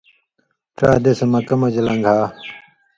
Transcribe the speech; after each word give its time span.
ڇا 0.77 0.89
دېسہۡ 1.03 1.29
مکّہ 1.31 1.55
مژہۡ 1.59 1.85
لن٘گھا، 1.85 2.17